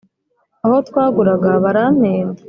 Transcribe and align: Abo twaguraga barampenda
Abo 0.65 0.77
twaguraga 0.87 1.49
barampenda 1.63 2.39